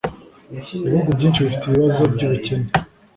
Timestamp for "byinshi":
1.17-1.43